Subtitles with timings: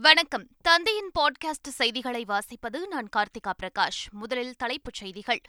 [0.00, 0.46] வணக்கம்.
[0.62, 4.10] தந்தையின் பாட்காஸ்ட் செய்திகளை வாசிப்பது நான் கார்த்திகா பிரகாஷ்.
[4.10, 5.40] முதலில் தலைப்புச் செய்திகள்.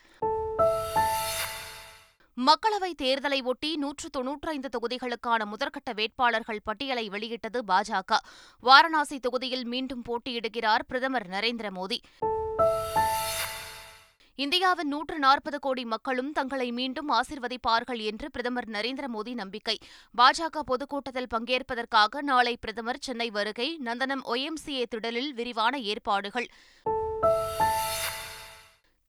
[2.37, 8.17] மக்களவைத் தேர்தலை ஒட்டி நூற்று தொன்னூற்றைந்து தொகுதிகளுக்கான முதற்கட்ட வேட்பாளர்கள் பட்டியலை வெளியிட்டது பாஜக.
[8.59, 11.97] வாரணாசி தொகுதியில் மீண்டும் போட்டியிடுகிறார் பிரதமர் நரேந்திர மோடி.
[14.35, 19.75] இந்தியாவின் நூற்று நாற்பது கோடி மக்களும் தங்களை மீண்டும் ஆசிர்வதிப்பார்கள் என்று பிரதமர் நரேந்திர மோடி நம்பிக்கை.
[20.17, 26.47] பாஜக பொதுக்கூட்டத்தில் பங்கேற்பதற்காக நாளை பிரதமர் சென்னை வருகை நந்தனம் ஒய்எம்சிஏ திடலில் விரிவான ஏற்பாடுகள்.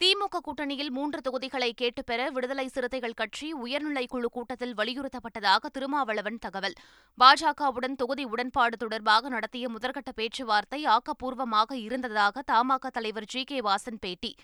[0.01, 6.77] திமுக கூட்டணியில் மூன்று தொகுதிகளை கேட்டுப்பெற விடுதலை சிறுத்தைகள் கட்சி உயர்நிலைக்குழு கூட்டத்தில் வலியுறுத்தப்பட்டதாக திருமாவளவன் தகவல்.
[7.19, 14.37] பாஜகவுடன் தொகுதி உடன்பாடு தொடர்பாக நடத்திய முதற்கட்ட பேச்சுவார்த்தை ஆக்கப்பூர்வமாக இருந்ததாக தமாக தலைவர் ஜி கே வாசன் பேட்டி.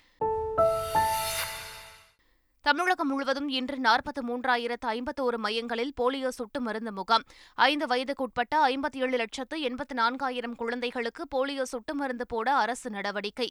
[2.63, 7.25] தமிழகம் முழுவதும் இன்று நாற்பத்தி மூன்றாயிரத்து ஐம்பத்தோரு மையங்களில் போலியோ சொட்டு மருந்து முகாம்.
[7.55, 13.49] ஐந்து வயதுக்குட்பட்ட ஐம்பத்தி ஏழு லட்சத்து எண்பத்து நான்காயிரம் குழந்தைகளுக்கு போலியோ சொட்டு மருந்து போட அரசு நடவடிக்கை.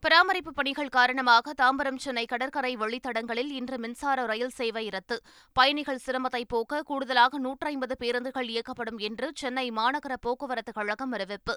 [0.00, 5.22] பராமரிப்பு பணிகள் காரணமாக தாம்பரம் சென்னை கடற்கரை வழித்தடங்களில் இன்று மின்சார ரயில் சேவை ரத்து.
[5.52, 11.56] பயணிகள் சிரமத்தை போக்க கூடுதலாக நூற்றி ஐம்பது பேருந்துகள் இயக்கப்படும் என்று சென்னை மாநகர போக்குவரத்து கழகம் அறிவிப்பு.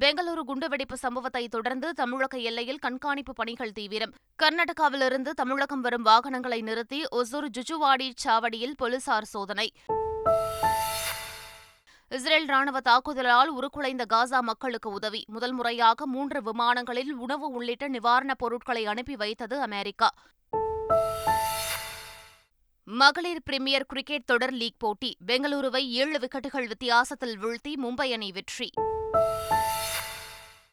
[0.00, 4.12] பெங்களூரு குண்டுவெடிப்பு சம்பவத்தை தொடர்ந்து தமிழக எல்லையில் கண்காணிப்பு பணிகள் தீவிரம்.
[4.42, 9.72] கர்நாடகாவிலிருந்து தமிழகம் வரும் வாகனங்களை நிறுத்தி ஒசூர் ஜுஜுவாடி சாவடியில் போலீசார் சோதனை.
[12.08, 15.24] இஸ்ரேல் ராணுவ தாக்குதலால் உருக்குலைந்த காசா மக்களுக்கு உதவி.
[15.26, 20.10] முதல் முறையாக மூன்று விமானங்களில் உணவு உள்ளிட்ட நிவாரணப் பொருட்களை அனுப்பி வைத்தது அமெரிக்கா.
[22.84, 25.16] மகளிர் பிரிமியர் கிரிக்கெட் தொடர் லீக் போட்டி.
[25.26, 28.70] பெங்களூருவை ஏழு விக்கெட்டுகள் வித்தியாசத்தில் வீழ்த்தி மும்பை அணி வெற்றி.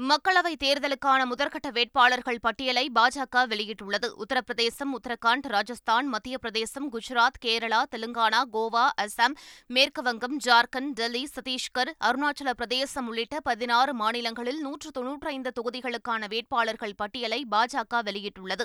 [0.00, 4.08] மக்களவைத் தேர்தலுக்கான முதற்கட்ட வேட்பாளர்கள் பட்டியலை பாஜக வெளியிட்டுள்ளது.
[4.18, 9.34] உத்தரப்பிரதேசம் உத்தரகாண்ட் ராஜஸ்தான் மத்திய பிரதேசம் குஜராத் கேரளா தெலுங்கானா கோவா அசாம்
[9.68, 17.46] மேற்குவங்கம் ஜார்க்கண்ட் டெல்லி சத்தீஸ்கர் அருணாச்சல பிரதேசம் உள்ளிட்ட பதினாறு மாநிலங்களில் நூற்று தொன்னூற்றி ஐந்து தொகுதிகளுக்கான வேட்பாளர்கள் பட்டியலை
[17.50, 18.62] பாஜக வெளியிட்டுள்ளது.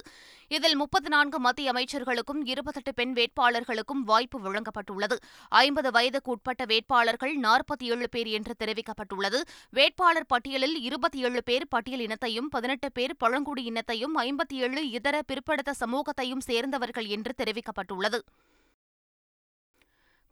[0.48, 5.16] இதில் முப்பத்தி நான்கு மத்திய அமைச்சர்களுக்கும் இருபத்தெட்டு பெண் வேட்பாளர்களுக்கும் வாய்ப்பு வழங்கப்பட்டுள்ளது.
[5.50, 9.42] ஐம்பது வயதுக்கு உட்பட்ட வேட்பாளர்கள் நாற்பத்தி ஏழு பேர் என்று தெரிவிக்கப்பட்டுள்ளது.
[9.70, 15.74] வேட்பாளர் பட்டியலில் இருபத்தி ஏழு பேர் பட்டியல் இனத்தையும் பதினெட்டு பேர் பழங்குடி இனத்தையும் ஐம்பத்தி ஏழு இதர பிற்படுத்த
[15.74, 18.20] சமூகத்தையும் சேர்ந்தவர்கள் என்று தெரிவிக்கப்பட்டுள்ளது.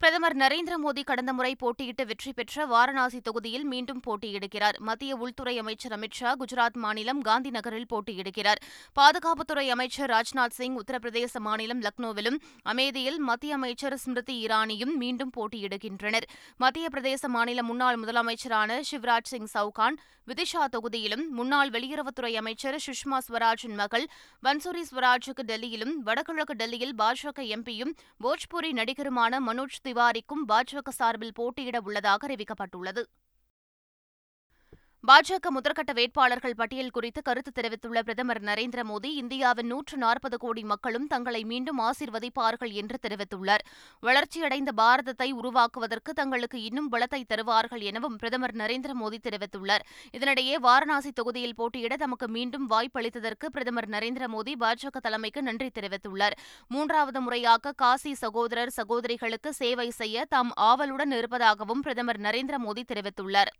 [0.01, 4.77] பிரதமர் நரேந்திர மோடி கடந்த முறை போட்டியிட்டு வெற்றி பெற்ற வாரணாசி தொகுதியில் மீண்டும் போட்டியிடுகிறார்.
[4.79, 8.61] மத்திய உள்துறை அமைச்சர் அமித் ஷா குஜராத் மாநிலம் காந்தி நகரில் போட்டியிடுகிறார்.
[8.99, 12.37] பாதுகாப்புத்துறை அமைச்சர் ராஜ்நாத் சிங் உத்தரப்பிரதேச மாநிலம் லக்னோவிலும்
[12.73, 16.27] அமேதியில் மத்திய அமைச்சர் ஸ்மிருதி இரானியும் மீண்டும் போட்டியிடுகின்றனர்.
[16.57, 23.77] மத்திய பிரதேச மாநில முன்னாள் முதலமைச்சரான சிவராஜ் சிங் சவுகான் விதிஷா தொகுதியிலும் முன்னாள் வெளியுறவுத்துறை அமைச்சர் சுஷ்மா ஸ்வராஜின்
[23.79, 24.03] மகள்
[24.43, 27.93] பன்சூரி ஸ்வராஜுக்கு டெல்லியிலும் வடகிழக்கு டெல்லியில் பாஜக எம்பியும்
[28.23, 33.03] போஜ்பூரி நடிகருமான மனோஜ் திவாரிக்கும் பாஜக சார்பில் போட்டியிட உள்ளதாக அறிவிக்கப்பட்டுள்ளது.
[35.07, 41.05] பாஜக முதற்கட்ட வேட்பாளர்கள் பட்டியல் குறித்து கருத்து தெரிவித்துள்ள பிரதமர் நரேந்திர மோடி இந்தியாவின் நூற்று நாற்பது கோடி மக்களும்
[41.07, 43.63] தங்களை மீண்டும் ஆசிர்வதிப்பார்கள் என்று தெரிவித்துள்ளார்.
[44.03, 49.85] வளர்ச்சியடைந்த பாரதத்தை உருவாக்குவதற்கு தங்களுக்கு இன்னும் பலத்தை தருவார்கள் எனவும் பிரதமர் நரேந்திர மோடி தெரிவித்துள்ளார்.
[50.17, 56.37] இதனிடையே வாரணாசி தொகுதியில் போட்டியிட தமக்கு மீண்டும் வாய்ப்பளித்ததற்கு பிரதமர் நரேந்திர மோடி பாஜக தலைமைக்கு நன்றி தெரிவித்துள்ளார்.
[56.67, 63.53] மூன்றாவது முறையாக காசி சகோதரர் சகோதரிகளுக்கு சேவை செய்ய தாம் ஆவலுடன் இருப்பதாகவும் பிரதமர் நரேந்திர மோடி தெரிவித்துள்ளார்.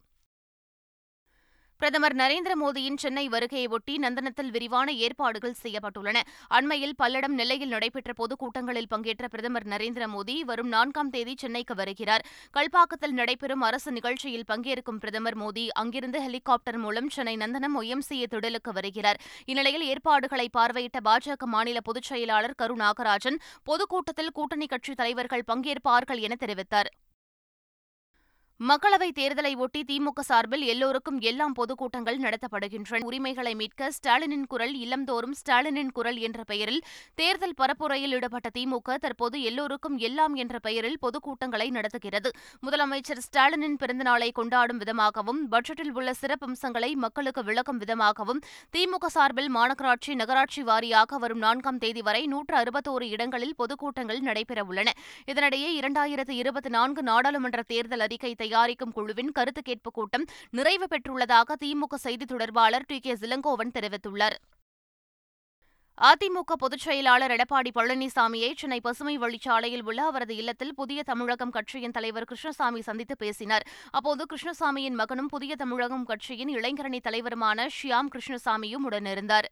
[1.81, 6.17] பிரதமர் நரேந்திர மோடியின் சென்னை வருகையொட்டி நந்தனத்தில் விரிவான ஏற்பாடுகள் செய்யப்பட்டுள்ளன.
[6.47, 12.25] அண்மையில் பல்லடம் நெல்லையில் நடைபெற்ற பொதுக்கூட்டங்களில் பங்கேற்ற பிரதமர் நரேந்திர மோடி வரும் நான்காம் தேதி சென்னைக்கு வருகிறார்.
[12.57, 19.19] கல்பாக்கத்தில் நடைபெறும் அரசு நிகழ்ச்சியில் பங்கேற்கும் பிரதமர் மோடி அங்கிருந்து ஹெலிகாப்டர் மூலம் சென்னை நந்தனம் ஒய்எம்சிஏ திடலுக்கு வருகிறார்.
[19.45, 26.35] இந்நிலையில் ஏற்பாடுகளை பார்வையிட்ட பாஜக மாநில பொதுச் செயலாளர் கரு நாகராஜன் பொதுக்கூட்டத்தில் கூட்டணி கட்சித் தலைவர்கள் பங்கேற்பார்கள் என
[26.39, 26.91] தெரிவித்தார்.
[28.67, 33.03] மக்களவைத் தேர்தலை ஒட்டி திமுக சார்பில் எல்லோருக்கும் எல்லாம் பொதுக்கூட்டங்கள் நடத்தப்படுகின்றன.
[33.03, 36.81] உரிமைகளை மீட்க ஸ்டாலினின் குரல் இல்லந்தோறும் ஸ்டாலினின் குரல் என்ற பெயரில்
[37.15, 42.31] தேர்தல் பரப்புரையில் ஈடுபட்ட திமுக தற்போது எல்லோருக்கும் எல்லாம் என்ற பெயரில் பொதுக்கூட்டங்களை நடத்துகிறது.
[42.67, 48.41] முதலமைச்சர் ஸ்டாலினின் பிறந்தநாளை கொண்டாடும் விதமாகவும் பட்ஜெட்டில் உள்ள சிறப்பம்சங்களை மக்களுக்கு விளக்கும் விதமாகவும்
[48.77, 54.87] திமுக சார்பில் மாநகராட்சி நகராட்சி வாரியாக வரும் நான்காம் தேதி வரை நூற்று அறுபத்தோரு இடங்களில் பொதுக்கூட்டங்கள் நடைபெறவுள்ளன.
[55.27, 61.95] இதனிடையே இரண்டாயிரத்து இருபத்தி நான்கு நாடாளுமன்ற தேர்தல் அறிக்கை தயாரிக்கும் குழுவின் கருத்து கேட்புக் கூட்டம் நிறைவு பெற்றுள்ளதாக திமுக
[61.95, 64.35] செய்தித் தொடர்பாளர் டி கே இளங்கோவன் தெரிவித்துள்ளார்.
[66.01, 72.23] அதிமுக பொதுச் செயலாளர் எடப்பாடி பழனிசாமியை சென்னை பசுமை வழிச்சாலையில் உள்ள அவரது இல்லத்தில் புதிய தமிழகம் கட்சியின் தலைவர்
[72.23, 73.67] கிருஷ்ணசாமி சந்தித்து பேசினார்.
[73.89, 79.49] அப்போது கிருஷ்ணசாமியின் மகனும் புதிய தமிழகம் கட்சியின் இளைஞரணி தலைவருமான ஷியாம் கிருஷ்ணசாமியும் உடனிருந்தார்.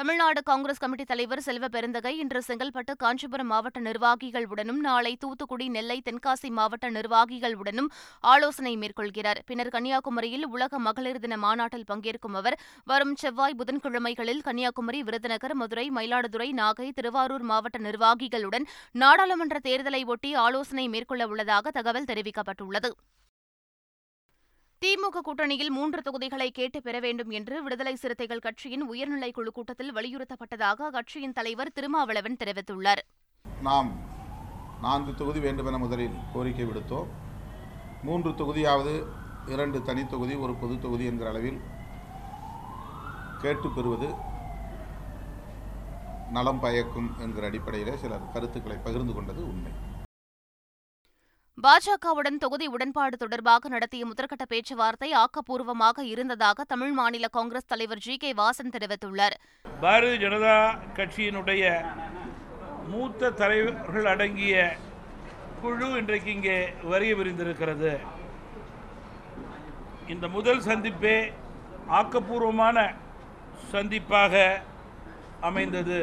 [0.00, 6.48] தமிழ்நாடு காங்கிரஸ் கமிட்டி தலைவர் செல்வ பெருந்தகை இன்று செங்கல்பட்டு காஞ்சிபுரம் மாவட்ட நிர்வாகிகளுடனும் நாளை தூத்துக்குடி நெல்லை தென்காசி
[6.58, 9.40] மாவட்ட நிர்வாகிகளுடனும் ஆலோசனை மேற்கொள்கிறார்.
[9.46, 16.50] பின்னர் கன்னியாகுமரியில் உலக மகளிர் தின மாநாட்டில் பங்கேற்கும் அவர் வரும் செவ்வாய் புதன்கிழமைகளில் கன்னியாகுமரி விருதுநகர் மதுரை மயிலாடுதுறை
[16.62, 22.92] நாகை திருவாரூர் மாவட்ட நிர்வாகிகளுடன் நாடாளுமன்ற தேர்தலை ஒட்டி ஆலோசனை மேற்கொள்ள உள்ளதாக தகவல் தெரிவிக்கப்பட்டுள்ளது.
[24.86, 30.76] திமுக கூட்டணியில் மூன்று தொகுதிகளை கேட்டு பெற வேண்டும் என்று விடுதலை சிறுத்தைகள் கட்சியின் உயர்நிலைக் குழு கூட்டத்தில் வலியுறுத்தப்பட்டதாக
[30.92, 32.98] அக்கட்சியின் தலைவர் திருமாவளவன் தெரிவித்துள்ளார்.
[33.62, 33.92] நாம்
[34.80, 37.06] நான்கு தொகுதி வேண்டுமென முதலில் கோரிக்கை விடுத்தோம்.
[38.02, 39.04] மூன்று தொகுதியாவது
[39.46, 41.60] இரண்டு தனித்தொகுதி ஒரு பொது தொகுதி என்கிற அளவில்
[43.40, 44.14] கேட்டு பெறுவது
[46.30, 49.88] நலம் பயக்கும் என்கிற அடிப்படையிலே சிலர் கருத்துக்களை பகிர்ந்து கொண்டது உண்மை.
[51.64, 58.30] பாஜகவுடன் தொகுதி உடன்பாடு தொடர்பாக நடத்திய முதற்கட்ட பேச்சுவார்த்தை ஆக்கப்பூர்வமாக இருந்ததாக தமிழ் மாநில காங்கிரஸ் தலைவர் ஜி கே
[58.40, 59.36] வாசன் தெரிவித்துள்ளார்.
[59.82, 60.54] பாரதிய ஜனதா
[60.98, 61.64] கட்சியினுடைய
[62.92, 64.54] மூத்த தலைவர்கள் அடங்கிய
[65.62, 66.58] குழு இன்றைக்கு இங்கே
[66.92, 67.92] வரிய விரிந்திருக்கிறது
[70.14, 71.16] இந்த முதல் சந்திப்பே
[72.00, 72.88] ஆக்கப்பூர்வமான
[73.72, 74.44] சந்திப்பாக
[75.48, 76.00] அமைந்தது.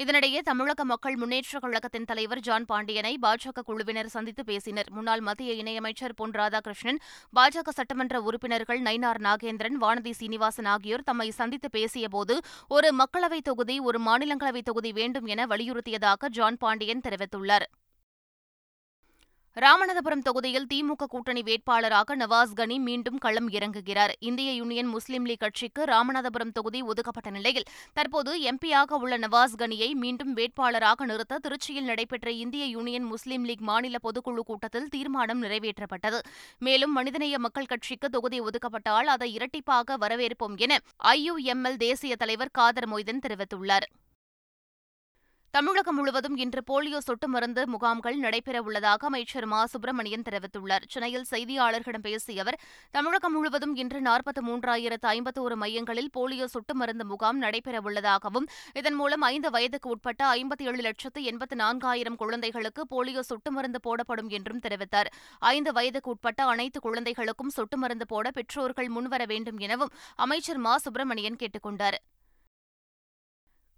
[0.00, 4.86] இதனிடையே தமிழக மக்கள் முன்னேற்றக் கழகத்தின் தலைவர் ஜான் பாண்டியனை பாஜக குழுவினர் சந்தித்து பேசினர்.
[4.90, 6.98] முன்னாள் மத்திய இணையமைச்சர் பொன் ராதாகிருஷ்ணன்
[7.36, 12.38] பாஜக சட்டமன்ற உறுப்பினர்கள் நயினார் நாகேந்திரன் வானதி சீனிவாசன் ஆகியோர் தம்மை சந்தித்து பேசியபோது
[12.68, 17.66] ஒரு மக்களவைத் தொகுதி ஒரு மாநிலங்களவைத் தொகுதி வேண்டும் என வலியுறுத்தியதாக ஜான் பாண்டியன் தெரிவித்துள்ளார்.
[19.62, 24.12] ராமநாதபுரம் தொகுதியில் திமுக கூட்டணி வேட்பாளராக நவாஸ் கனி மீண்டும் களம் இறங்குகிறார்.
[24.18, 30.36] இந்திய யூனியன் முஸ்லீம் லீக் கட்சிக்கு ராமநாதபுரம் தொகுதி ஒதுக்கப்பட்ட நிலையில் தற்போது எம்பியாக உள்ள நவாஸ் கனியை மீண்டும்
[30.36, 36.20] வேட்பாளராக நிறுத்த திருச்சியில் நடைபெற்ற இந்திய யூனியன் முஸ்லீம் லீக் மாநில பொதுக்குழு கூட்டத்தில் தீர்மானம் நிறைவேற்றப்பட்டது.
[36.58, 43.24] மேலும் மனிதநேய மக்கள் கட்சிக்கு தொகுதி ஒதுக்கப்பட்டால் அதை இரட்டிப்பாக வரவேற்போம் என ஐயுஎம்எல் தேசிய தலைவர் காதர் மொய்தன்
[43.26, 43.88] தெரிவித்துள்ளார்.
[45.50, 49.66] தமிழகம் முழுவதும் இன்று போலியோ சொட்டு மருந்து முகாம்கள் நடைபெறவுள்ளதாக அமைச்சர் மா.
[49.66, 50.84] சுப்பிரமணியன் தெரிவித்துள்ளார்.
[50.88, 52.58] சென்னையில் செய்தியாளர்களிடம் பேசிய அவர்
[52.90, 59.50] தமிழகம் முழுவதும் இன்று நாற்பத்தி மூன்றாயிரத்து ஐம்பத்தோரு மையங்களில் போலியோ சொட்டு மருந்து முகாம் நடைபெறவுள்ளதாகவும் இதன் மூலம் ஐந்து
[59.50, 65.06] வயதுக்கு உட்பட்ட ஐம்பத்தி ஏழு லட்சத்து எண்பத்து நான்காயிரம் குழந்தைகளுக்கு போலியோ சொட்டு மருந்து போடப்படும் என்றும் தெரிவித்தார்.
[65.38, 70.78] ஐந்து வயதுக்கு உட்பட்ட அனைத்து குழந்தைகளுக்கும் சொட்டு மருந்து போட பெற்றோர்கள் முன்வர வேண்டும் எனவும் அமைச்சர் மா.
[70.78, 72.00] சுப்பிரமணியன் கேட்டுக் கொண்டார்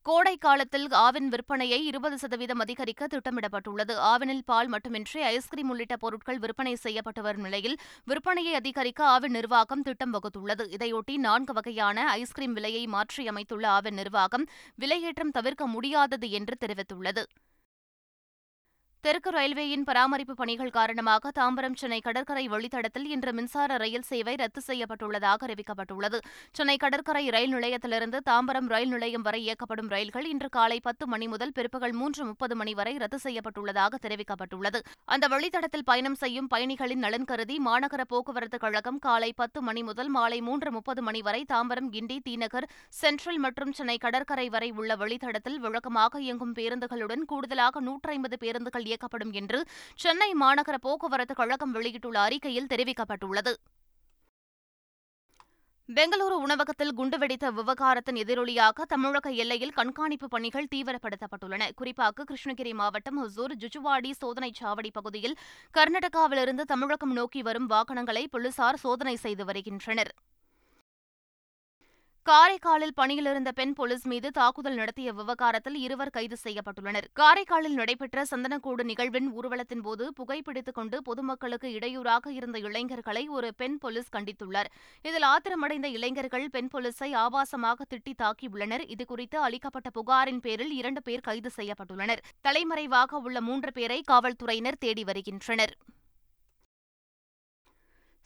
[0.03, 3.95] கோடை காலத்தில் ஆவின் விற்பனையை இருபது சதவீதம் அதிகரிக்க திட்டமிடப்பட்டுள்ளது.
[3.97, 7.77] ஆவினில் பால் மட்டுமின்றி ஐஸ்கிரீம் உள்ளிட்ட பொருட்கள் விற்பனை செய்யப்பட்டு வரும் நிலையில்
[8.07, 10.67] விற்பனையை அதிகரிக்க ஆவின் நிர்வாகம் திட்டம் வகுத்துள்ளது.
[10.77, 14.49] இதையொட்டி நான்கு வகையான ஐஸ்கிரீம் விலையை மாற்றியமைத்துள்ள ஆவின் நிர்வாகம்
[14.81, 17.25] விலையேற்றம் தவிர்க்க முடியாதது என்று தெரிவித்துள்ளது.
[19.05, 25.47] தெற்கு ரயில்வேயின் பராமரிப்பு பணிகள் காரணமாக தாம்பரம் சென்னை கடற்கரை வழித்தடத்தில் இன்று மின்சார ரயில் சேவை ரத்து செய்யப்பட்டுள்ளதாக
[25.47, 26.19] அறிவிக்கப்பட்டுள்ளது.
[26.57, 31.55] சென்னை கடற்கரை ரயில் நிலையத்திலிருந்து தாம்பரம் ரயில் நிலையம் வரை இயக்கப்படும் ரயில்கள் இன்று காலை பத்து மணி முதல்
[31.57, 34.81] பிற்பகல் மூன்று முப்பது மணி வரை ரத்து செய்யப்பட்டுள்ளதாக தெரிவிக்கப்பட்டுள்ளது.
[35.15, 40.41] அந்த வழித்தடத்தில் பயணம் செய்யும் பயணிகளின் நலன் கருதி மாநகர போக்குவரத்து கழகம் காலை பத்து மணி முதல் மாலை
[40.51, 42.69] மூன்று முப்பது மணி வரை தாம்பரம் கிண்டி தீநகர்
[43.01, 49.35] சென்ட்ரல் மற்றும் சென்னை கடற்கரை வரை உள்ள வழித்தடத்தில் வழக்கமாக இயங்கும் பேருந்துகளுடன் கூடுதலாக நூற்றி ஐம்பது பேருந்துகள் இயக்கப்படும்
[49.41, 49.61] என்று
[50.05, 53.55] சென்னை மாநகர போக்குவரத்து கழகம் வெளியிட்டுள்ள அறிக்கையில் தெரிவிக்கப்பட்டுள்ளது.
[55.89, 61.69] பெங்களூரு உணவகத்தில் குண்டு வெடித்த விவகாரத்தின் எதிரொலியாக தமிழக எல்லையில் கண்காணிப்பு பணிகள் தீவிரப்படுத்தப்பட்டுள்ளன.
[61.77, 65.37] குறிப்பாக கிருஷ்ணகிரி மாவட்டம் ஹொசூர் ஜுஜுவாடி சோதனைச் சாவடி பகுதியில்
[65.75, 70.13] கர்நாடகாவிலிருந்து தமிழகம் நோக்கி வரும் வாகனங்களை போலீசார் சோதனை செய்து வருகின்றனர்.
[72.25, 77.07] காரைக்காலில் பணியிலிருந்த பெண் போலீஸ் மீது தாக்குதல் நடத்திய விவகாரத்தில் இருவர் கைது செய்யப்பட்டுள்ளனர்.
[77.21, 84.09] காரைக்காலில் நடைபெற்ற சந்தனக்கூடு நிகழ்வின் ஊர்வலத்தின் போது புகைப்பிடித்துக் கொண்டு பொதுமக்களுக்கு இடையூறாக இருந்த இளைஞர்களை ஒரு பெண் போலீஸ்
[84.17, 84.71] கண்டித்துள்ளார்.
[85.03, 88.85] இதில் ஆத்திரமடைந்த இளைஞர்கள் பெண் போலீஸை ஆபாசமாக திட்டி தாக்கியுள்ளனர்.
[88.95, 92.23] இதுகுறித்து அளிக்கப்பட்ட புகாரின் பேரில் இரண்டு பேர் கைது செய்யப்பட்டுள்ளனர்.
[92.41, 95.75] தலைமறைவாக உள்ள மூன்று பேரை காவல்துறையினர் தேடி வருகின்றனர்.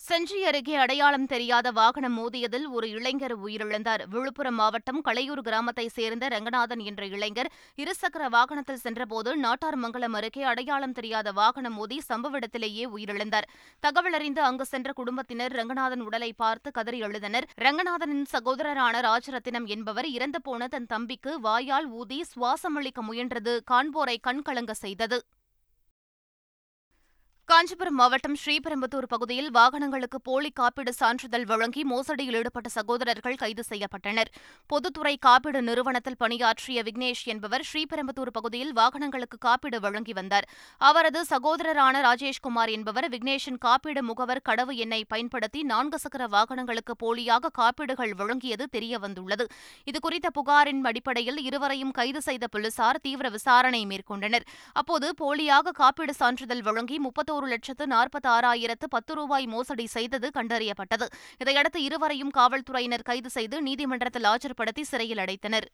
[0.01, 4.03] செஞ்சி அருகே அடையாளம் தெரியாத வாகனம் மோதியதில் ஒரு இளைஞர் உயிரிழந்தார்.
[4.09, 11.33] விழுப்புரம் மாவட்டம் களையூர் கிராமத்தைச் சேர்ந்த ரங்கநாதன் என்ற இளைஞர் இருசக்கர வாகனத்தில் சென்றபோது நாட்டார்மங்கலம் அருகே அடையாளம் தெரியாத
[11.33, 13.49] வாகனம் மோதி சம்பவ இடத்திலேயே உயிரிழந்தார்.
[13.81, 20.69] தகவல் அறிந்து அங்கு சென்ற குடும்பத்தினர் ரங்கநாதன் உடலை பார்த்து கதறி எழுதனர் ரங்கநாதனின் சகோதரரான ராஜரத்தினம் என்பவர் இறந்துபோன
[20.69, 23.55] தன் தம்பிக்கு வாயால் ஊதி சுவாசமளிக்க முயன்றது.
[23.73, 25.21] காண்போரை கண்கலங்க செய்தது.
[27.51, 34.31] காஞ்சிபுரம் மாவட்டம் ஸ்ரீபெரும்புத்தூர் பகுதியில் வாகனங்களுக்கு போலி காப்பீடு சான்றிதழ் வழங்கி மோசடியில் ஈடுபட்ட சகோதரர்கள் கைது செய்யப்பட்டனர்.
[34.67, 40.49] பொதுத்துறை காப்பீடு நிறுவனத்தில் பணியாற்றிய விக்னேஷ் என்பவர் ஸ்ரீபெரும்புத்தூர் பகுதியில் வாகனங்களுக்கு காப்பீடு வழங்கி வந்தார்.
[40.79, 48.17] அவரது சகோதரரான ராஜேஷ்குமார் என்பவர் விக்னேஷின் காப்பீடு முகவர் கடவு எண்ணை பயன்படுத்தி நான்கு சக்கர வாகனங்களுக்கு போலியாக காப்பீடுகள்
[48.23, 49.47] வழங்கியது தெரியவந்துள்ளது.
[49.93, 54.49] இதுகுறித்த புகாரின் அடிப்படையில் இருவரையும் கைது செய்த போலீசார் தீவிர விசாரணை மேற்கொண்டனர்.
[54.73, 61.07] அப்போது போலியாக காப்பீடு சான்றிதழ் வழங்கி முப்பத்தோரு லட்சத்து நாற்பத்தி ஆறாயிரத்து பத்து ரூபாய் மோசடி செய்தது கண்டறியப்பட்டது.
[61.39, 65.69] இதையடுத்து இருவரையும் காவல்துறையினர் கைது செய்து நீதிமன்றத்தில் ஆஜர்படுத்தி சிறையில் அடைத்தனர்.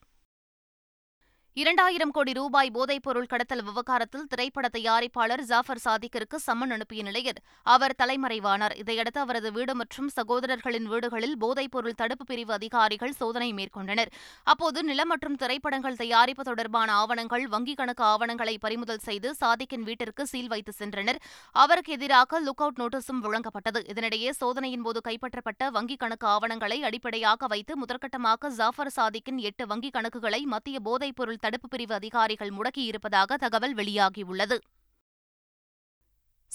[1.61, 7.41] இரண்டாயிரம் கோடி ரூபாய் போதைப்பொருள் கடத்தல் விவகாரத்தில் திரைப்பட தயாரிப்பாளர் ஜாஃபர் சாதிக்கிற்கு சம்மன் அனுப்பிய நிலையில்
[7.75, 8.75] அவர் தலைமறைவானார்.
[8.83, 14.13] இதையடுத்து அவரது வீடு மற்றும் சகோதரர்களின் வீடுகளில் போதைப்பொருள் தடுப்பு பிரிவு அதிகாரிகள் சோதனை மேற்கொண்டனர்.
[14.53, 20.51] அப்போது நிலம் மற்றும் திரைப்படங்கள் தயாரிப்பு தொடர்பான ஆவணங்கள் வங்கிக் கணக்கு ஆவணங்களை பறிமுதல் செய்து சாதிக்கின் வீட்டிற்கு சீல்
[20.55, 21.21] வைத்து சென்றனர்.
[21.65, 23.83] அவருக்கு எதிராக லுக் அவுட் நோட்டீஸும் வழங்கப்பட்டது.
[23.95, 30.43] இதனிடையே சோதனையின் போது கைப்பற்றப்பட்ட வங்கிக் கணக்கு ஆவணங்களை அடிப்படையாக வைத்து முதற்கட்டமாக ஜாஃபர் சாதிக்கின் எட்டு வங்கிக் கணக்குகளை
[30.57, 34.57] மத்திய போதைப்பொருள் தடுப்பு பிரிவு அதிகாரிகள் முடக்கியிருப்பதாக தகவல் வெளியாகியுள்ளது.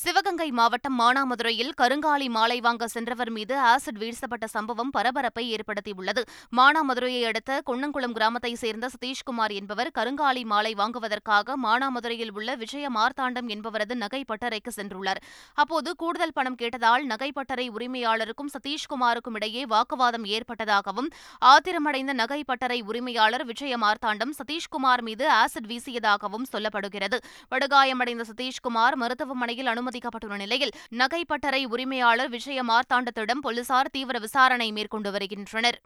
[0.01, 6.21] சிவகங்கை மாவட்டம் மானாமதுரையில் கருங்காலி மாலை வாங்க சென்றவர் மீது ஆசிட் வீசப்பட்ட சம்பவம் பரபரப்பை ஏற்படுத்தியுள்ளது.
[6.57, 13.95] மானாமதுரையை அடுத்த கொன்னங்குளம் கிராமத்தை சேர்ந்த சதீஷ்குமார் என்பவர் கருங்காலி மாலை வாங்குவதற்காக மானாமதுரையில் உள்ள விஜய மார்த்தாண்டம் என்பவரது
[14.03, 15.21] நகை பட்டறைக்கு சென்றுள்ளார்.
[15.53, 21.09] அப்போது கூடுதல் பணம் கேட்டதால் நகை பட்டறை உரிமையாளருக்கும் சதீஷ்குமாருக்கும் இடையே வாக்குவாதம் ஏற்பட்டதாகவும்
[21.53, 27.19] ஆத்திரமடைந்த நகை பட்டறை உரிமையாளர் விஜய மார்த்தாண்டம் சதீஷ்குமார் மீது ஆசிட் வீசியதாகவும் சொல்லப்படுகிறது.
[27.49, 35.77] படுகாயமடைந்த சதீஷ்குமார் மருத்துவமனையில் அனுமதிக்கப்பட்டுள்ள நிலையில் நகை பட்டறை உரிமையாளர் விஜய மார்த்தாண்டத்திடம் போலீசார் தீவிர விசாரணை மேற்கொண்டு வருகின்றனர்.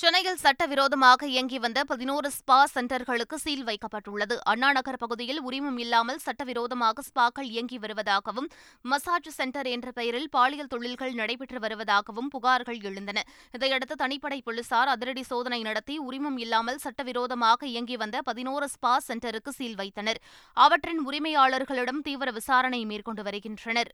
[0.00, 4.36] சென்னையில் சட்டவிரோதமாக இயங்கி வந்த பதினோரு ஸ்பா சென்டர்களுக்கு சீல் வைக்கப்பட்டுள்ளது.
[4.52, 8.48] அண்ணாநகர் பகுதியில் உரிமம் இல்லாமல் சட்டவிரோதமாக ஸ்பாக்கள் இயங்கி வருவதாகவும்
[8.92, 13.22] மசாஜ் சென்டர் என்ற பெயரில் பாலியல் தொழில்கள் நடைபெற்று வருவதாகவும் புகார்கள் எழுந்தன.
[13.52, 19.78] இதையடுத்து தனிப்படை போலீசார் அதிரடி சோதனை நடத்தி உரிமம் இல்லாமல் சட்டவிரோதமாக இயங்கி வந்த பதினோரு ஸ்பா சென்டருக்கு சீல்
[19.82, 20.20] வைத்தனர்.
[20.56, 23.92] அவற்றின் உரிமையாளர்களிடம் தீவிர விசாரணை மேற்கொண்டு வருகின்றனர்.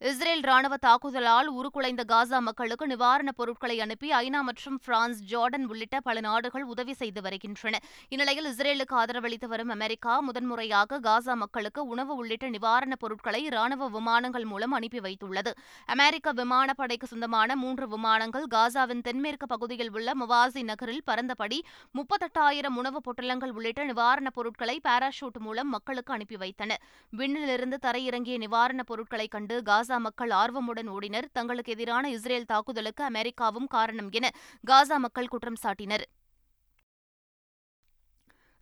[0.00, 6.20] இஸ்ரேல் ராணுவ தாக்குதலால் உருக்குலைந்த காசா மக்களுக்கு நிவாரணப் பொருட்களை அனுப்பி ஐநா மற்றும் பிரான்ஸ் ஜார்டன் உள்ளிட்ட பல
[6.20, 7.78] நாடுகள் உதவி செய்து வருகின்றன.
[8.08, 14.72] இந்நிலையில் இஸ்ரேலுக்கு ஆதரவளித்து வரும் அமெரிக்கா முதன்முறையாக காசா மக்களுக்கு உணவு உள்ளிட்ட நிவாரணப் பொருட்களை ராணுவ விமானங்கள் மூலம்
[14.72, 15.52] அனுப்பி வைத்துள்ளது.
[15.86, 21.60] அமெரிக்க விமானப்படைக்கு சொந்தமான மூன்று விமானங்கள் காசாவின் தென்மேற்கு பகுதியில் உள்ள முவாசி நகரில் பறந்தபடி
[21.94, 26.70] முப்பத்தெட்டாயிரம் உணவுப் பொட்டலங்கள் உள்ளிட்ட நிவாரணப் பொருட்களை பாராஷூட் மூலம் மக்களுக்கு அனுப்பி வைத்தன.
[27.12, 31.26] விண்ணிலிருந்து தரையிறங்கிய நிவாரணப் பொருட்களை கண்டு காசா காசா மக்கள் ஆர்வமுடன் ஓடினர்.
[31.32, 34.26] தங்களுக்கு எதிரான இஸ்ரேல் தாக்குதலுக்கு அமெரிக்காவும் காரணம் என
[34.70, 36.04] காசா மக்கள் குற்றம் சாட்டினர்.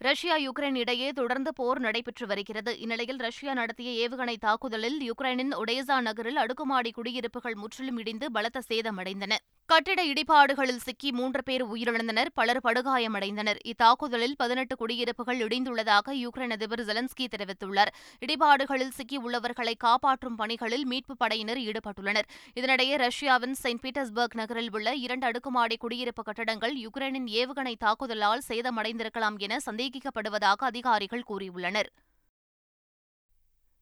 [0.00, 2.73] ரஷ்யா யுக்ரைன் இடையே தொடர்ந்து போர் நடைபெற்று வருகிறது.
[2.85, 9.35] இந்நிலையில் ரஷ்யா நடத்திய ஏவுகணை தாக்குதலில் யுக்ரைனின் ஒடேசா நகரில் அடுக்குமாடி குடியிருப்புகள் முற்றிலும் இடிந்து பலத்த சேதமடைந்தன.
[9.67, 13.57] கட்டிட இடிபாடுகளில் சிக்கி மூன்று பேர் உயிரிழந்தனர் பலர் படுகாயமடைந்தனர்.
[13.65, 17.91] இத்தாக்குதலில் பதினெட்டு குடியிருப்புகள் இடிந்துள்ளதாக யுக்ரைன் அதிபர் ஜெலன்ஸ்கி தெரிவித்துள்ளார்.
[18.21, 22.29] இடிபாடுகளில் சிக்கியுள்ளவர்களை காப்பாற்றும் பணிகளில் மீட்புப் படையினர் ஈடுபட்டுள்ளனர்.
[22.55, 29.59] இதனிடையே ரஷ்யாவின் செயின்ட் பீட்டர்ஸ்பர்க் நகரில் உள்ள இரண்டு அடுக்குமாடி குடியிருப்பு கட்டடங்கள் யுக்ரைனின் ஏவுகணை தாக்குதலால் சேதமடைந்திருக்கலாம் என
[29.67, 31.91] சந்தேகிக்கப்படுவதாக அதிகாரிகள் கூறியுள்ளனர்.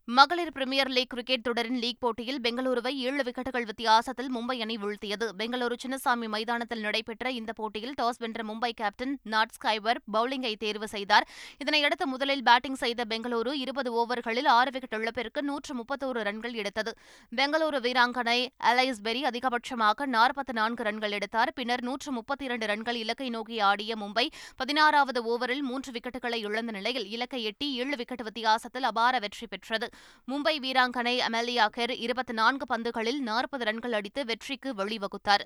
[0.09, 5.27] மகளிர் பிரீமியர் லீக் கிரிக்கெட் தொடரின் லீக் போட்டியில் பெங்களூருவை ஏழு விக்கெட்டுகள் வித்தியாசத்தில் மும்பை அணி வீழ்த்தியது.
[5.39, 11.27] பெங்களூரு சின்னசாமி மைதானத்தில் நடைபெற்ற இந்த போட்டியில் டாஸ் வென்ற மும்பை கேப்டன் நாட் ஸ்கைவர் பவுலிங்கை தேர்வு செய்தார்.
[11.65, 16.95] இதனையடுத்து முதலில் பேட்டிங் செய்த பெங்களூரு இருபது ஓவர்களில் ஆறு விக்கெட் இழப்பிற்கு நூற்று முப்பத்தோரு ரன்கள் எடுத்தது.
[17.39, 18.39] பெங்களூரு வீராங்கனை
[18.73, 21.53] அலைஸ் பெரி அதிகபட்சமாக நாற்பத்தி நான்கு ரன்கள் எடுத்தார்.
[21.61, 27.09] பின்னர் நூற்று முப்பத்தி இரண்டு ரன்கள் இலக்கை நோக்கி ஆடிய மும்பை பதினாறாவது ஓவரில் மூன்று விக்கெட்டுகளை இழந்த நிலையில்
[27.17, 29.91] இலக்கை எட்டி ஏழு விக்கெட் வித்தியாசத்தில் அபார வெற்றி பெற்றது.
[30.27, 35.45] மும்பை வீராங்கனை அமெலியா கெர் இருபத்தி நான்கு பந்துகளில் நாற்பது ரன்கள் அடித்து வெற்றிக்கு வழிவகுத்தார்.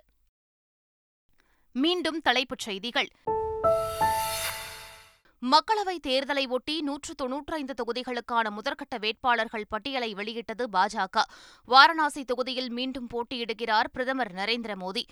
[1.72, 3.08] மீண்டும் தலைப்புச் செய்திகள்.
[5.50, 11.22] மக்களவைத் தேர்தலை ஒட்டி நூற்று தொன்னூற்றைந்து தொகுதிகளுக்கான முதற்கட்ட வேட்பாளர்கள் பட்டியலை வெளியிட்டது பாஜக.
[11.64, 15.02] வாரணாசி தொகுதியில் மீண்டும் போட்டியிடுகிறார் பிரதமர் நரேந்திர மோடி.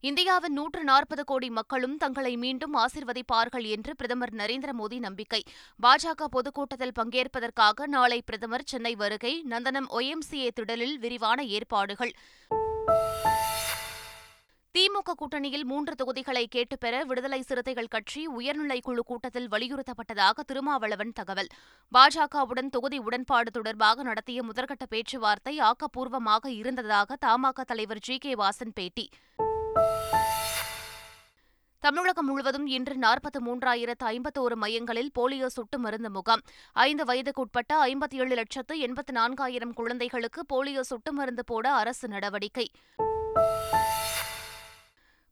[0.00, 5.42] இந்தியாவின் நூற்று நாற்பது கோடி மக்களும் தங்களை மீண்டும் ஆசிர்வதிப்பார்கள் என்று பிரதமர் நரேந்திர மோடி நம்பிக்கை.
[5.82, 12.12] பாஜக பொதுக்கூட்டத்தில் பங்கேற்பதற்காக நாளை பிரதமர் சென்னை வருகை நந்தனம் ஒய்எம்சிஏ திடலில் விரிவான ஏற்பாடுகள்.
[14.78, 21.46] திமுக கூட்டணியில் மூன்று தொகுதிகளை கேட்டுப்பெற விடுதலை சிறுத்தைகள் கட்சி உயர்நிலைக் குழு கூட்டத்தில் வலியுறுத்தப்பட்டதாக திருமாவளவன் தகவல்.
[21.92, 29.08] பாஜகவுடன் தொகுதி உடன்பாடு தொடர்பாக நடத்திய முதற்கட்ட பேச்சுவார்த்தை ஆக்கப்பூர்வமாக இருந்ததாக தமாக தலைவர் ஜி கே வாசன் பேட்டி.
[31.80, 36.40] தமிழகம் முழுவதும் இன்று நாற்பத்தி மூன்றாயிரத்து ஐம்பத்தோரு மையங்களில் போலியோ சொட்டு மருந்து முகாம்.
[36.72, 42.66] ஐந்து வயதுக்குட்பட்ட ஐம்பத்தி ஏழு லட்சத்து எண்பத்து நான்காயிரம் குழந்தைகளுக்கு போலியோ சொட்டு மருந்து போட அரசு நடவடிக்கை.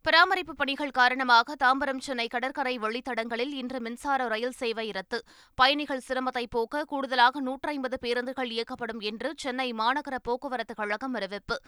[0.02, 5.24] பராமரிப்பு பணிகள் காரணமாக தாம்பரம் சென்னை கடற்கரை வழித்தடங்களில் இன்று மின்சார ரயில் சேவை ரத்து.
[5.54, 11.58] பயணிகள் சிரமத்தை போக்க கூடுதலாக நூற்றி ஐம்பது பேருந்துகள் இயக்கப்படும் என்று சென்னை மாநகர போக்குவரத்து கழகம் அறிவிப்பு.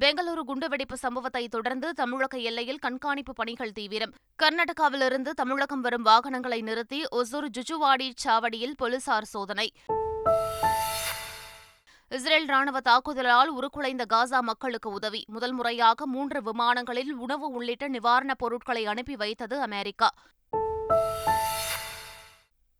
[0.00, 4.12] பெங்களூரு குண்டுவெடிப்பு சம்பவத்தை தொடர்ந்து தமிழக எல்லையில் கண்காணிப்பு பணிகள் தீவிரம்.
[4.42, 9.72] கர்நாடகாவிலிருந்து தமிழகம் வரும் வாகனங்களை நிறுத்தி ஒசூர் ஜுஜுவாடி சாவடியில் போலீசார் சோதனை.
[12.08, 15.24] இஸ்ரேல் ராணுவ தாக்குதலால் உருக்குலைந்த காசா மக்களுக்கு உதவி.
[15.26, 20.10] முதல் முறையாக மூன்று விமானங்களில் உணவு உள்ளிட்ட நிவாரணப் பொருட்களை அனுப்பி வைத்தது அமெரிக்கா.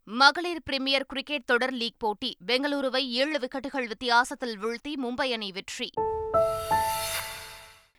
[0.04, 2.36] மகளிர் பிரிமியர் கிரிக்கெட் தொடர் லீக் போட்டி.
[2.46, 5.90] பெங்களூருவை ஏழு விக்கெட்டுகள் வித்தியாசத்தில் வீழ்த்தி மும்பை அணி வெற்றி.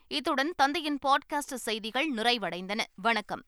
[0.08, 2.80] இத்துடன் தந்தையின் பாட்காஸ்ட் செய்திகள் நிறைவடைந்தன.
[2.96, 3.44] வணக்கம்.